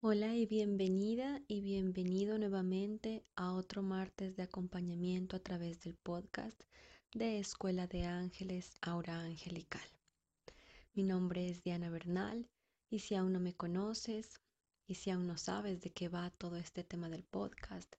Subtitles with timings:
[0.00, 6.62] Hola y bienvenida y bienvenido nuevamente a otro martes de acompañamiento a través del podcast
[7.12, 9.82] de Escuela de Ángeles Aura Angelical.
[10.94, 12.48] Mi nombre es Diana Bernal
[12.88, 14.40] y si aún no me conoces
[14.86, 17.92] y si aún no sabes de qué va todo este tema del podcast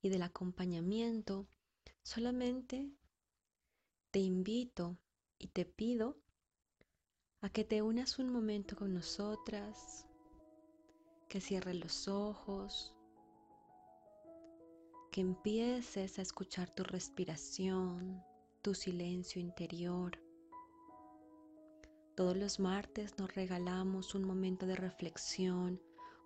[0.00, 1.46] y del acompañamiento,
[2.02, 2.90] solamente
[4.10, 4.96] te invito
[5.38, 6.16] y te pido
[7.42, 10.06] a que te unas un momento con nosotras,
[11.32, 12.94] que cierres los ojos,
[15.10, 18.22] que empieces a escuchar tu respiración,
[18.60, 20.18] tu silencio interior.
[22.16, 25.80] Todos los martes nos regalamos un momento de reflexión,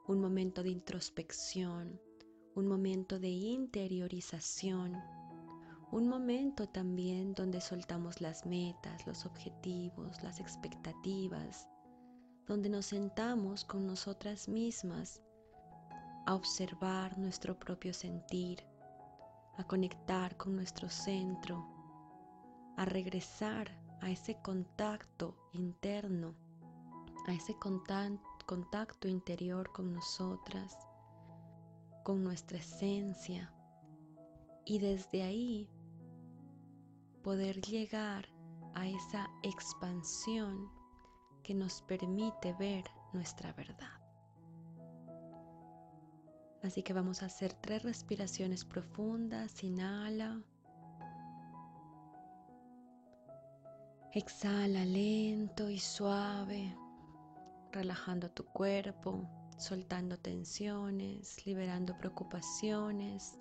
[0.08, 2.00] un momento de introspección,
[2.56, 4.92] un momento de interiorización,
[5.92, 11.68] un momento también donde soltamos las metas, los objetivos, las expectativas,
[12.46, 15.20] donde nos sentamos con nosotras mismas
[16.26, 18.64] a observar nuestro propio sentir,
[19.56, 21.66] a conectar con nuestro centro,
[22.76, 26.34] a regresar a ese contacto interno,
[27.26, 27.56] a ese
[28.46, 30.76] contacto interior con nosotras,
[32.04, 33.52] con nuestra esencia,
[34.64, 35.68] y desde ahí
[37.22, 38.28] poder llegar
[38.74, 40.75] a esa expansión
[41.46, 44.00] que nos permite ver nuestra verdad.
[46.64, 49.62] Así que vamos a hacer tres respiraciones profundas.
[49.62, 50.42] Inhala.
[54.10, 56.76] Exhala lento y suave,
[57.70, 63.38] relajando tu cuerpo, soltando tensiones, liberando preocupaciones.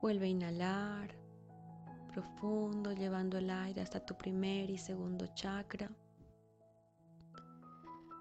[0.00, 1.18] Vuelve a inhalar
[2.12, 5.90] profundo, llevando el aire hasta tu primer y segundo chakra.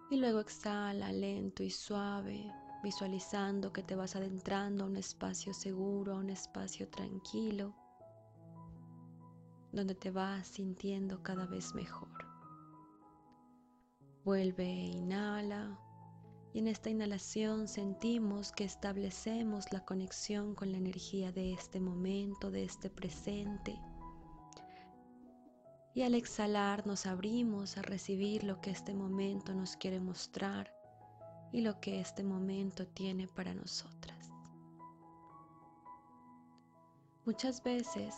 [0.09, 2.49] Y luego exhala lento y suave,
[2.81, 7.75] visualizando que te vas adentrando a un espacio seguro, a un espacio tranquilo,
[9.73, 12.09] donde te vas sintiendo cada vez mejor.
[14.23, 15.79] Vuelve e inhala.
[16.53, 22.49] Y en esta inhalación sentimos que establecemos la conexión con la energía de este momento,
[22.49, 23.77] de este presente,
[25.97, 30.71] y al exhalar nos abrimos a recibir lo que este momento nos quiere mostrar
[31.51, 34.29] y lo que este momento tiene para nosotras.
[37.25, 38.13] Muchas veces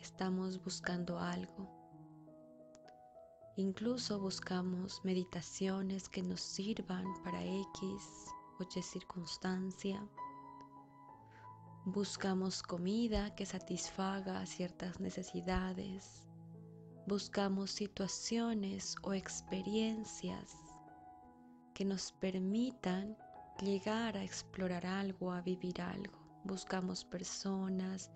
[0.00, 1.68] estamos buscando algo.
[3.56, 10.02] Incluso buscamos meditaciones que nos sirvan para X o Y circunstancia.
[11.84, 16.26] Buscamos comida que satisfaga ciertas necesidades
[17.06, 20.56] Buscamos situaciones o experiencias
[21.72, 23.16] que nos permitan
[23.60, 26.18] llegar a explorar algo, a vivir algo.
[26.42, 28.10] Buscamos personas,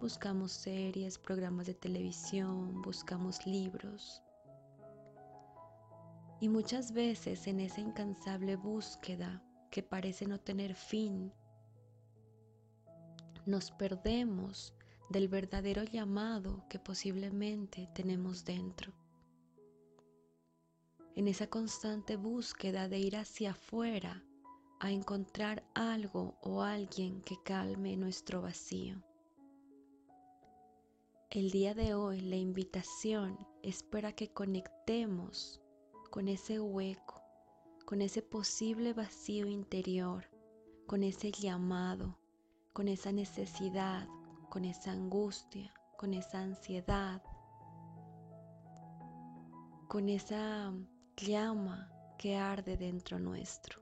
[0.00, 4.22] buscamos series, programas de televisión, buscamos libros.
[6.40, 11.30] Y muchas veces en esa incansable búsqueda que parece no tener fin,
[13.44, 14.72] nos perdemos
[15.10, 18.92] del verdadero llamado que posiblemente tenemos dentro.
[21.16, 24.24] En esa constante búsqueda de ir hacia afuera
[24.78, 29.02] a encontrar algo o alguien que calme nuestro vacío.
[31.28, 35.60] El día de hoy la invitación es para que conectemos
[36.10, 37.20] con ese hueco,
[37.84, 40.24] con ese posible vacío interior,
[40.86, 42.16] con ese llamado,
[42.72, 44.08] con esa necesidad,
[44.50, 47.22] con esa angustia, con esa ansiedad,
[49.88, 50.72] con esa
[51.16, 51.88] llama
[52.18, 53.80] que arde dentro nuestro,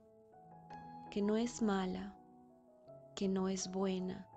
[1.09, 2.15] que no es mala,
[3.15, 4.27] que no es buena,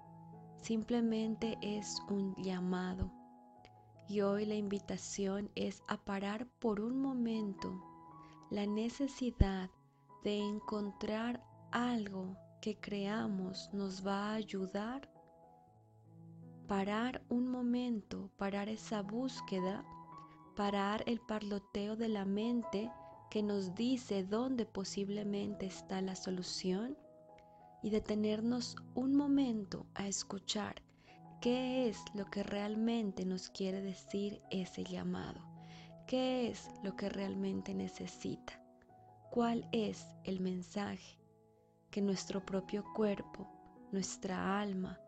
[0.56, 3.12] simplemente es un llamado.
[4.08, 7.78] Y hoy la invitación es a parar por un momento
[8.50, 9.70] la necesidad
[10.24, 15.10] de encontrar algo que creamos nos va a ayudar
[16.72, 19.84] parar un momento, parar esa búsqueda,
[20.56, 22.90] parar el parloteo de la mente
[23.28, 26.96] que nos dice dónde posiblemente está la solución
[27.82, 30.80] y detenernos un momento a escuchar
[31.42, 35.42] qué es lo que realmente nos quiere decir ese llamado,
[36.06, 38.58] qué es lo que realmente necesita,
[39.30, 41.18] cuál es el mensaje
[41.90, 43.46] que nuestro propio cuerpo,
[43.92, 45.01] nuestra alma,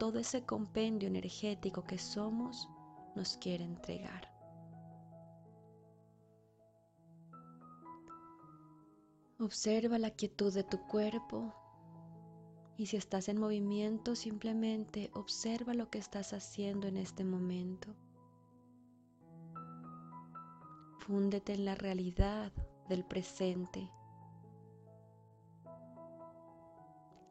[0.00, 2.70] todo ese compendio energético que somos
[3.14, 4.32] nos quiere entregar.
[9.38, 11.54] Observa la quietud de tu cuerpo
[12.78, 17.94] y si estás en movimiento simplemente observa lo que estás haciendo en este momento.
[21.00, 22.50] Fúndete en la realidad
[22.88, 23.90] del presente.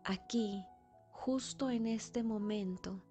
[0.03, 0.63] Aquí,
[1.19, 3.03] justo en este momento,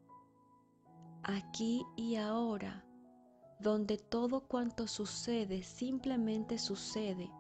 [1.23, 2.83] aquí y ahora,
[3.61, 7.31] donde todo cuanto sucede simplemente sucede,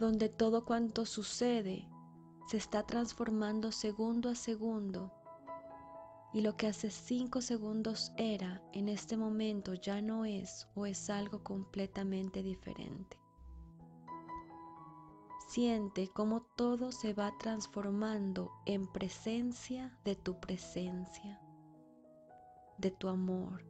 [0.00, 1.86] donde todo cuanto sucede
[2.48, 5.12] se está transformando segundo a segundo
[6.32, 11.10] y lo que hace cinco segundos era, en este momento ya no es o es
[11.10, 13.21] algo completamente diferente.
[15.52, 21.38] Siente cómo todo se va transformando en presencia de tu presencia,
[22.78, 23.62] de tu amor,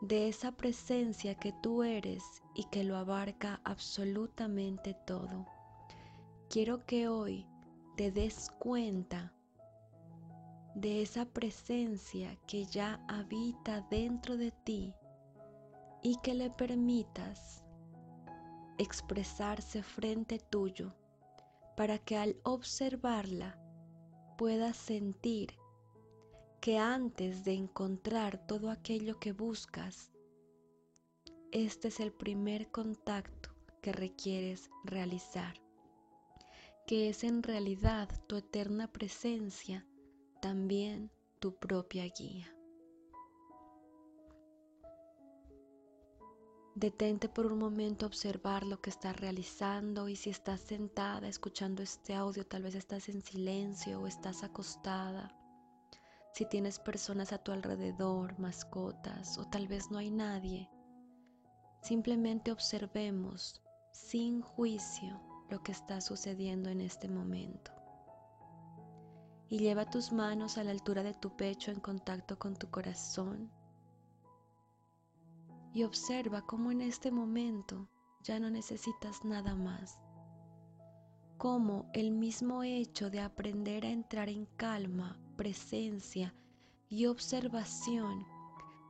[0.00, 5.44] de esa presencia que tú eres y que lo abarca absolutamente todo.
[6.48, 7.46] Quiero que hoy
[7.98, 9.34] te des cuenta
[10.74, 14.94] de esa presencia que ya habita dentro de ti
[16.02, 17.62] y que le permitas
[18.80, 20.94] expresarse frente tuyo
[21.76, 23.58] para que al observarla
[24.38, 25.54] puedas sentir
[26.62, 30.10] que antes de encontrar todo aquello que buscas,
[31.52, 33.50] este es el primer contacto
[33.82, 35.60] que requieres realizar,
[36.86, 39.86] que es en realidad tu eterna presencia
[40.40, 42.59] también tu propia guía.
[46.74, 51.82] Detente por un momento a observar lo que estás realizando y si estás sentada escuchando
[51.82, 55.34] este audio, tal vez estás en silencio o estás acostada.
[56.32, 60.70] Si tienes personas a tu alrededor, mascotas o tal vez no hay nadie,
[61.82, 63.60] simplemente observemos
[63.92, 65.20] sin juicio
[65.50, 67.72] lo que está sucediendo en este momento
[69.50, 73.50] y lleva tus manos a la altura de tu pecho en contacto con tu corazón.
[75.72, 77.88] Y observa cómo en este momento
[78.22, 80.00] ya no necesitas nada más.
[81.38, 86.34] Cómo el mismo hecho de aprender a entrar en calma, presencia
[86.88, 88.26] y observación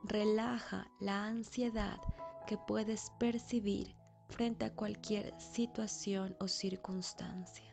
[0.03, 1.99] relaja la ansiedad
[2.47, 3.95] que puedes percibir
[4.27, 7.71] frente a cualquier situación o circunstancia.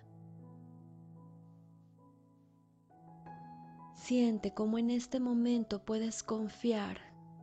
[3.95, 6.99] Siente cómo en este momento puedes confiar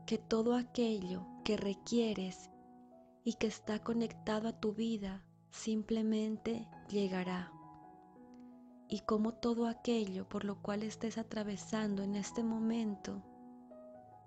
[0.05, 2.49] que todo aquello que requieres
[3.23, 7.53] y que está conectado a tu vida simplemente llegará.
[8.89, 13.23] Y cómo todo aquello por lo cual estés atravesando en este momento,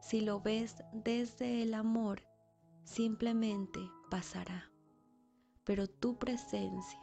[0.00, 2.22] si lo ves desde el amor,
[2.84, 3.80] simplemente
[4.10, 4.70] pasará.
[5.64, 7.00] Pero tu presencia,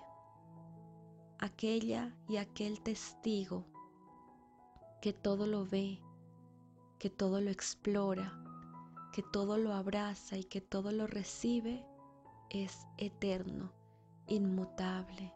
[1.40, 3.66] aquella y aquel testigo
[5.02, 6.00] que todo lo ve,
[7.00, 8.44] que todo lo explora,
[9.16, 11.86] que todo lo abraza y que todo lo recibe,
[12.50, 13.72] es eterno,
[14.28, 15.32] inmutable,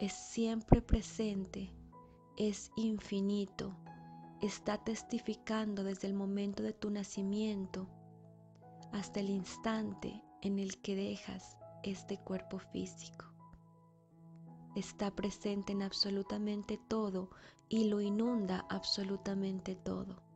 [0.00, 1.72] es siempre presente,
[2.36, 3.76] es infinito,
[4.42, 7.86] está testificando desde el momento de tu nacimiento
[8.90, 13.26] hasta el instante en el que dejas este cuerpo físico.
[14.74, 17.30] Está presente en absolutamente todo
[17.68, 20.33] y lo inunda absolutamente todo.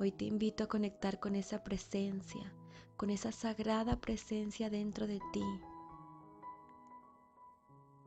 [0.00, 2.54] Hoy te invito a conectar con esa presencia,
[2.96, 5.42] con esa sagrada presencia dentro de ti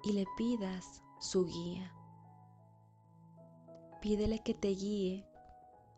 [0.03, 1.93] y le pidas su guía.
[3.99, 5.27] Pídele que te guíe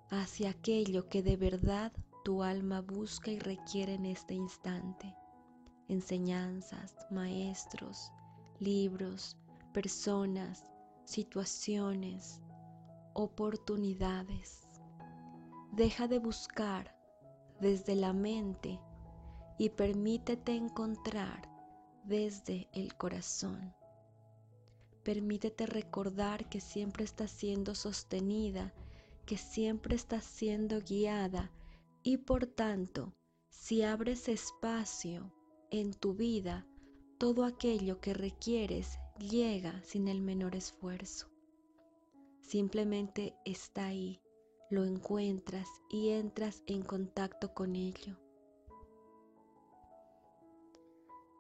[0.10, 5.16] hacia aquello que de verdad tu alma busca y requiere en este instante.
[5.90, 8.12] Enseñanzas, maestros,
[8.60, 9.38] libros,
[9.74, 10.72] personas,
[11.06, 12.42] situaciones,
[13.14, 14.63] oportunidades.
[15.76, 16.96] Deja de buscar
[17.60, 18.80] desde la mente
[19.58, 21.50] y permítete encontrar
[22.04, 23.74] desde el corazón.
[25.02, 28.72] Permítete recordar que siempre estás siendo sostenida,
[29.26, 31.50] que siempre estás siendo guiada
[32.04, 33.16] y por tanto,
[33.50, 35.34] si abres espacio
[35.72, 36.68] en tu vida,
[37.18, 41.32] todo aquello que requieres llega sin el menor esfuerzo.
[42.42, 44.23] Simplemente está ahí,
[44.74, 48.18] lo encuentras y entras en contacto con ello.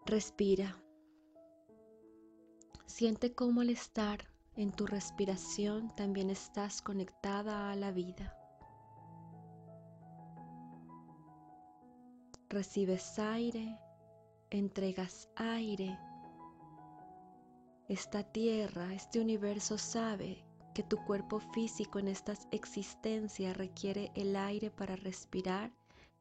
[0.06, 0.80] Respira.
[2.86, 4.20] Siente cómo al estar
[4.56, 8.38] en tu respiración también estás conectada a la vida.
[12.50, 13.80] Recibes aire,
[14.52, 15.98] entregas aire.
[17.88, 24.72] Esta tierra, este universo sabe que tu cuerpo físico en esta existencia requiere el aire
[24.72, 25.72] para respirar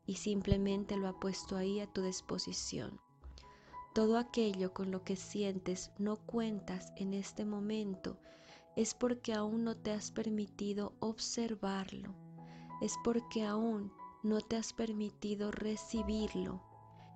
[0.07, 3.01] y simplemente lo ha puesto ahí a tu disposición.
[3.95, 8.19] Todo aquello con lo que sientes no cuentas en este momento
[8.75, 12.15] es porque aún no te has permitido observarlo,
[12.81, 13.93] es porque aún
[14.23, 16.63] no te has permitido recibirlo,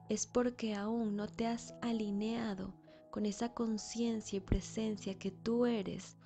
[0.09, 2.75] es porque aún no te has alineado
[3.11, 6.16] con esa conciencia y presencia que tú eres,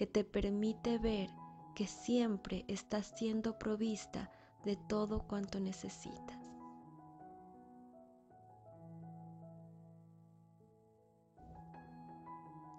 [0.00, 1.28] que te permite ver
[1.74, 4.30] que siempre estás siendo provista
[4.64, 6.38] de todo cuanto necesitas.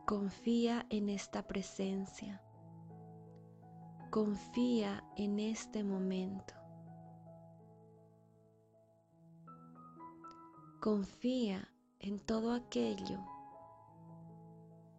[0.08, 2.42] Confía en esta presencia.
[4.10, 6.56] Confía en este momento.
[10.80, 13.31] Confía en todo aquello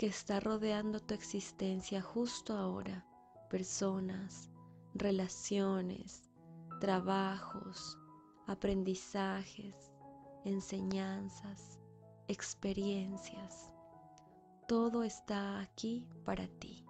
[0.03, 3.07] que está rodeando tu existencia justo ahora.
[3.49, 4.51] Personas,
[4.95, 6.29] relaciones,
[6.81, 7.97] trabajos,
[8.49, 9.93] aprendizajes,
[10.45, 11.79] enseñanzas,
[12.27, 13.71] experiencias
[14.67, 16.85] todo está aquí para ti.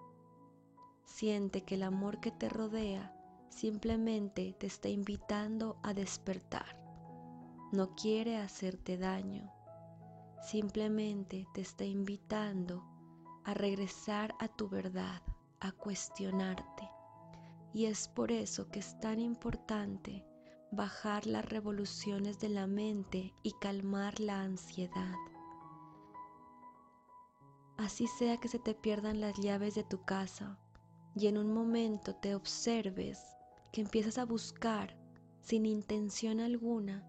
[1.05, 3.15] Siente que el amor que te rodea
[3.49, 6.81] simplemente te está invitando a despertar.
[7.71, 9.53] No quiere hacerte daño,
[10.41, 12.92] simplemente te está invitando
[13.45, 15.21] a regresar a tu verdad,
[15.59, 16.89] a cuestionarte.
[17.73, 20.25] Y es por eso que es tan importante
[20.71, 25.15] bajar las revoluciones de la mente y calmar la ansiedad.
[27.77, 30.59] Así sea que se te pierdan las llaves de tu casa
[31.15, 33.19] y en un momento te observes
[33.71, 34.97] que empiezas a buscar
[35.41, 37.03] sin intención alguna,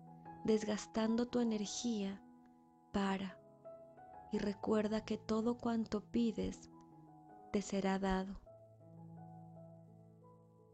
[0.45, 2.21] desgastando tu energía,
[2.93, 3.39] para
[4.35, 6.69] y recuerda que todo cuanto pides
[7.53, 8.41] te será dado.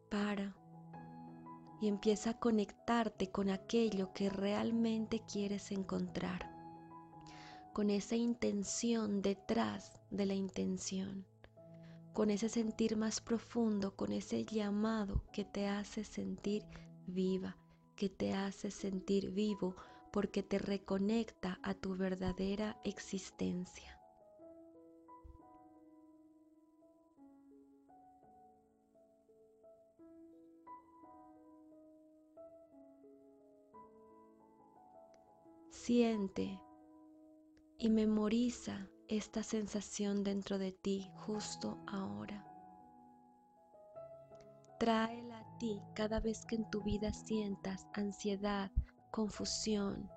[0.08, 0.56] Para
[1.82, 6.50] y empieza a conectarte con aquello que realmente quieres encontrar
[7.74, 11.26] con esa intención detrás de la intención,
[12.14, 16.64] con ese sentir más profundo, con ese llamado que te hace sentir
[17.06, 17.58] viva,
[17.94, 19.76] que te hace sentir vivo
[20.12, 23.96] porque te reconecta a tu verdadera existencia.
[35.70, 36.60] Siente
[37.78, 42.46] y memoriza esta sensación dentro de ti justo ahora.
[44.78, 48.70] Tráela a ti cada vez que en tu vida sientas ansiedad,
[49.10, 50.10] confusión,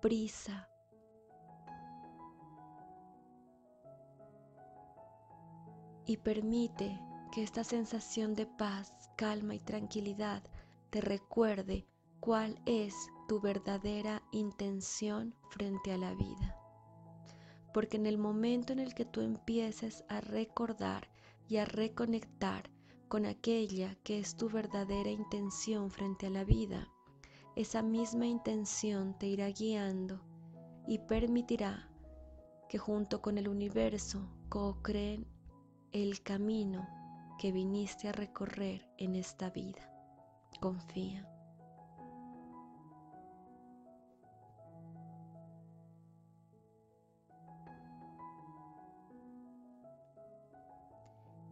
[0.00, 0.68] prisa.
[6.04, 7.00] Y permite
[7.32, 10.42] que esta sensación de paz, calma y tranquilidad
[10.90, 11.86] te recuerde
[12.20, 12.94] cuál es
[13.28, 16.56] tu verdadera intención frente a la vida
[17.76, 21.10] porque en el momento en el que tú empieces a recordar
[21.46, 22.70] y a reconectar
[23.06, 26.90] con aquella que es tu verdadera intención frente a la vida,
[27.56, 30.20] esa misma intención te irá guiando
[30.86, 31.88] y permitirá
[32.68, 35.26] que junto con el universo co-creen
[35.90, 36.86] el camino
[37.38, 39.90] que viniste a recorrer en esta vida.
[40.60, 41.26] Confía.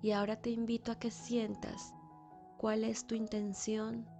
[0.02, 1.94] Y ahora te invito a que sientas
[2.58, 4.13] cuál es tu intención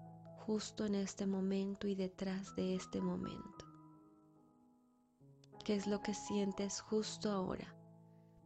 [0.46, 3.64] justo en este momento y detrás de este momento.
[5.64, 7.74] ¿Qué es lo que sientes justo ahora?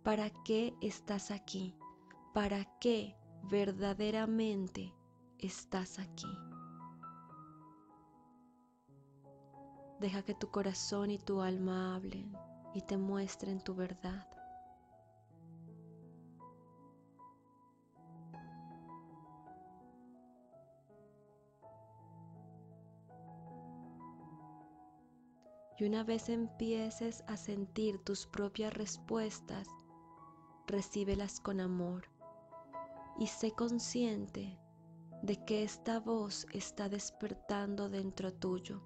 [0.05, 1.75] ¿Para qué estás aquí?
[2.33, 3.17] ¿Para qué
[3.51, 4.95] verdaderamente
[5.39, 6.29] estás aquí?
[9.99, 12.33] Deja que tu corazón y tu alma hablen
[12.75, 14.38] y te muestren tu verdad.
[25.79, 29.69] Y una vez empieces a sentir tus propias respuestas,
[30.67, 32.09] recíbelas con amor
[33.17, 34.59] y sé consciente
[35.23, 38.83] de que esta voz está despertando dentro tuyo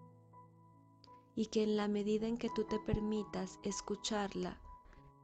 [1.35, 4.61] y que en la medida en que tú te permitas escucharla,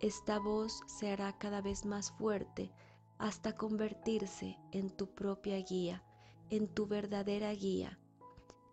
[0.00, 2.72] esta voz se hará cada vez más fuerte
[3.18, 6.02] hasta convertirse en tu propia guía,
[6.48, 7.98] en tu verdadera guía,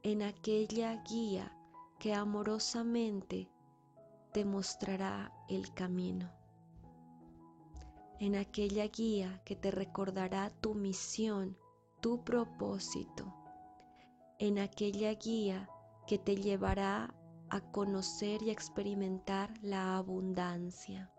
[0.04, 1.52] en aquella guía
[2.00, 3.50] que amorosamente
[4.32, 6.30] te mostrará el camino,
[8.20, 11.58] en aquella guía que te recordará tu misión,
[12.02, 13.34] tu propósito,
[14.40, 15.70] en aquella guía
[16.08, 17.14] que te llevará
[17.50, 21.12] a conocer y experimentar la abundancia,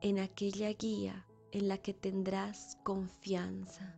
[0.00, 3.96] en aquella guía en la que tendrás confianza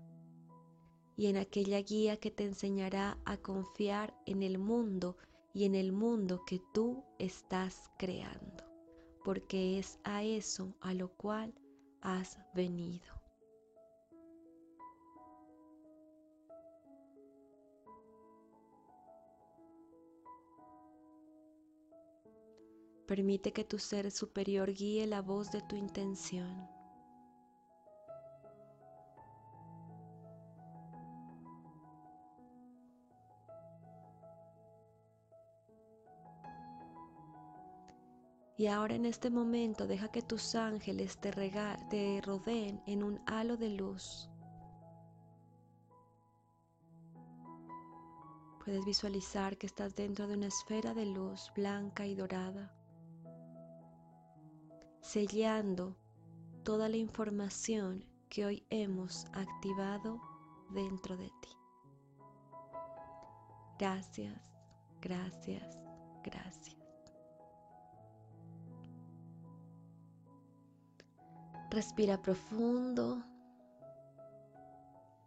[1.16, 5.16] y en aquella guía que te enseñará a confiar en el mundo
[5.54, 8.64] y en el mundo que tú estás creando,
[9.24, 11.54] porque es a eso a lo cual
[12.02, 13.16] has venido.
[23.06, 26.75] Permite que tu ser superior guíe la voz de tu intención.
[38.58, 41.30] Y ahora en este momento deja que tus ángeles te,
[41.90, 44.30] te rodeen en un halo de luz.
[48.64, 52.74] Puedes visualizar que estás dentro de una esfera de luz blanca y dorada,
[55.02, 55.96] sellando
[56.64, 60.20] toda la información que hoy hemos activado
[60.70, 61.56] dentro de ti.
[63.78, 64.40] Gracias,
[65.00, 65.78] gracias,
[66.24, 66.85] gracias.
[71.76, 73.22] Respira profundo.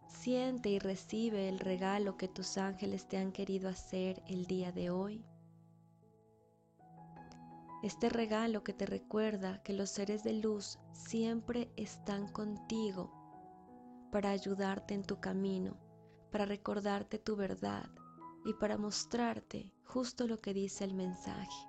[0.08, 4.90] Siente y recibe el regalo que tus ángeles te han querido hacer el día de
[4.90, 5.24] hoy.
[7.84, 13.14] Este regalo que te recuerda que los seres de luz siempre están contigo
[14.12, 15.78] para ayudarte en tu camino,
[16.32, 17.88] para recordarte tu verdad
[18.44, 21.68] y para mostrarte justo lo que dice el mensaje.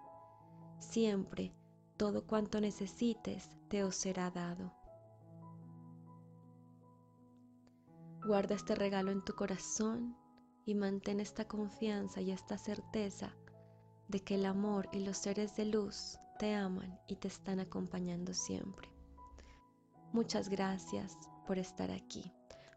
[0.79, 1.53] Siempre
[2.01, 4.73] todo cuanto necesites te os será dado.
[8.27, 10.17] Guarda este regalo en tu corazón
[10.65, 13.37] y mantén esta confianza y esta certeza
[14.09, 18.33] de que el amor y los seres de luz te aman y te están acompañando
[18.33, 18.89] siempre.
[20.11, 22.33] Muchas gracias por estar aquí.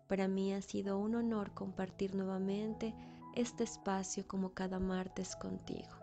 [0.10, 2.94] Para mí ha sido un honor compartir nuevamente
[3.36, 6.03] este espacio como cada martes contigo.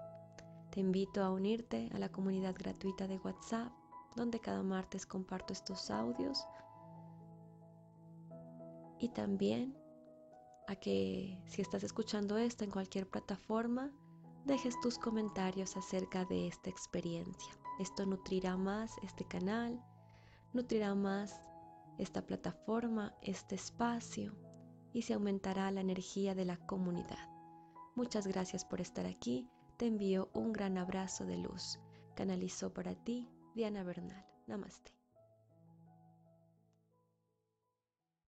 [0.70, 3.72] Te invito a unirte a la comunidad gratuita de WhatsApp,
[4.14, 6.46] donde cada martes comparto estos audios.
[8.98, 9.76] Y también
[10.68, 13.90] a que si estás escuchando esto en cualquier plataforma,
[14.44, 17.52] dejes tus comentarios acerca de esta experiencia.
[17.80, 19.82] Esto nutrirá más este canal,
[20.52, 21.40] nutrirá más
[21.98, 24.36] esta plataforma, este espacio
[24.92, 27.28] y se aumentará la energía de la comunidad.
[27.96, 31.78] Muchas gracias por estar aquí te envío un gran abrazo de luz.
[32.14, 34.26] Canalizó para ti Diana Bernal.
[34.46, 34.99] Namaste.